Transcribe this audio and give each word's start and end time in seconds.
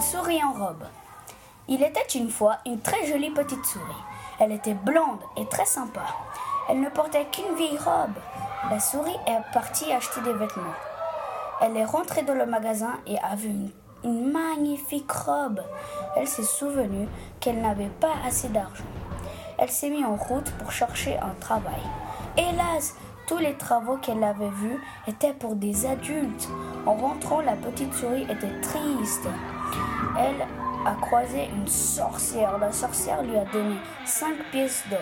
souris 0.00 0.42
en 0.42 0.52
robe. 0.52 0.84
Il 1.68 1.82
était 1.82 2.18
une 2.18 2.30
fois 2.30 2.58
une 2.66 2.80
très 2.80 3.06
jolie 3.06 3.30
petite 3.30 3.64
souris. 3.64 3.84
Elle 4.40 4.52
était 4.52 4.74
blonde 4.74 5.20
et 5.36 5.46
très 5.46 5.66
sympa. 5.66 6.02
Elle 6.68 6.80
ne 6.80 6.88
portait 6.88 7.26
qu'une 7.26 7.54
vieille 7.56 7.78
robe. 7.78 8.14
La 8.70 8.80
souris 8.80 9.16
est 9.26 9.52
partie 9.52 9.92
acheter 9.92 10.20
des 10.22 10.32
vêtements. 10.32 10.74
Elle 11.60 11.76
est 11.76 11.84
rentrée 11.84 12.22
dans 12.22 12.34
le 12.34 12.46
magasin 12.46 12.94
et 13.06 13.18
a 13.18 13.34
vu 13.36 13.48
une, 13.48 13.70
une 14.04 14.32
magnifique 14.32 15.10
robe. 15.10 15.60
Elle 16.16 16.28
s'est 16.28 16.42
souvenue 16.42 17.08
qu'elle 17.40 17.60
n'avait 17.60 17.90
pas 18.00 18.14
assez 18.26 18.48
d'argent. 18.48 18.84
Elle 19.58 19.70
s'est 19.70 19.90
mise 19.90 20.04
en 20.04 20.16
route 20.16 20.50
pour 20.52 20.70
chercher 20.70 21.18
un 21.18 21.34
travail. 21.40 21.82
Hélas, 22.36 22.94
tous 23.28 23.38
les 23.38 23.54
travaux 23.54 23.98
qu'elle 23.98 24.24
avait 24.24 24.48
vus 24.48 24.80
étaient 25.06 25.34
pour 25.34 25.54
des 25.54 25.86
adultes. 25.86 26.48
En 26.86 26.94
rentrant, 26.94 27.42
la 27.42 27.54
petite 27.56 27.92
souris 27.94 28.22
était 28.22 28.60
triste. 28.62 29.28
Elle 30.18 30.46
a 30.86 30.94
croisé 30.94 31.48
une 31.54 31.68
sorcière. 31.68 32.56
La 32.58 32.72
sorcière 32.72 33.22
lui 33.22 33.36
a 33.36 33.44
donné 33.44 33.76
cinq 34.06 34.34
pièces 34.50 34.82
d'or. 34.90 34.98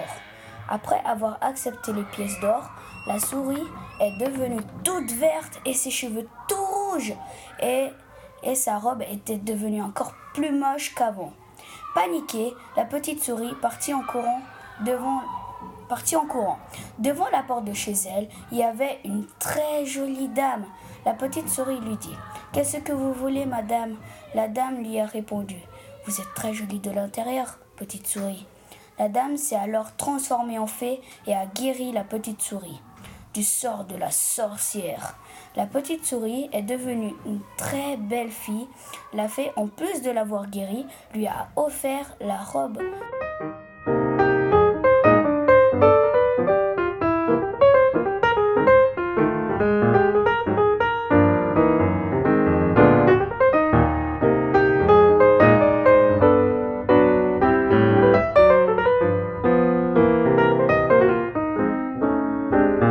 Après 0.68 1.00
avoir 1.04 1.38
accepté 1.40 1.92
les 1.92 2.02
pièces 2.02 2.38
d'or, 2.40 2.68
la 3.06 3.20
souris 3.20 3.62
est 4.00 4.18
devenue 4.18 4.60
toute 4.82 5.12
verte 5.12 5.60
et 5.64 5.72
ses 5.72 5.92
cheveux 5.92 6.26
tout 6.48 6.56
rouges. 6.56 7.14
Et, 7.62 7.90
et 8.42 8.54
sa 8.56 8.78
robe 8.78 9.02
était 9.08 9.38
devenue 9.38 9.82
encore 9.82 10.12
plus 10.34 10.50
moche 10.50 10.92
qu'avant. 10.96 11.32
Paniquée, 11.94 12.52
la 12.76 12.84
petite 12.84 13.22
souris 13.22 13.54
partit 13.62 13.94
en 13.94 14.02
courant 14.02 14.42
devant 14.84 15.22
partit 15.88 16.16
en 16.16 16.26
courant. 16.26 16.58
Devant 16.98 17.28
la 17.30 17.42
porte 17.42 17.64
de 17.64 17.72
chez 17.72 17.94
elle, 18.14 18.28
il 18.52 18.58
y 18.58 18.62
avait 18.62 18.98
une 19.04 19.26
très 19.38 19.84
jolie 19.84 20.28
dame. 20.28 20.66
La 21.04 21.14
petite 21.14 21.48
souris 21.48 21.80
lui 21.80 21.96
dit 21.96 22.16
Qu'est-ce 22.52 22.78
que 22.78 22.92
vous 22.92 23.12
voulez, 23.12 23.46
madame? 23.46 23.96
La 24.34 24.48
dame 24.48 24.82
lui 24.82 24.98
a 25.00 25.06
répondu 25.06 25.56
Vous 26.04 26.20
êtes 26.20 26.34
très 26.34 26.54
jolie 26.54 26.80
de 26.80 26.90
l'intérieur, 26.90 27.58
petite 27.76 28.06
souris. 28.06 28.46
La 28.98 29.08
dame 29.08 29.36
s'est 29.36 29.56
alors 29.56 29.94
transformée 29.96 30.58
en 30.58 30.66
fée 30.66 31.00
et 31.26 31.34
a 31.34 31.46
guéri 31.46 31.92
la 31.92 32.04
petite 32.04 32.42
souris 32.42 32.80
du 33.36 33.42
sort 33.42 33.84
de 33.84 33.96
la 33.96 34.10
sorcière. 34.10 35.14
La 35.56 35.66
petite 35.66 36.06
souris 36.06 36.48
est 36.54 36.62
devenue 36.62 37.12
une 37.26 37.40
très 37.58 37.98
belle 37.98 38.30
fille. 38.30 38.66
La 39.12 39.28
fée, 39.28 39.52
en 39.56 39.66
plus 39.66 40.00
de 40.00 40.10
l'avoir 40.10 40.46
guérie, 40.46 40.86
lui 41.12 41.26
a 41.26 41.48
offert 41.54 42.16
la 42.18 42.38
robe 42.38 42.78